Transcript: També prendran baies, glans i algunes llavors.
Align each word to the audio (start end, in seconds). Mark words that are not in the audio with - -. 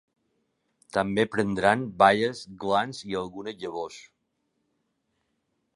També 0.97 1.25
prendran 1.33 1.83
baies, 2.03 2.41
glans 2.65 3.03
i 3.11 3.19
algunes 3.21 3.61
llavors. 3.65 4.01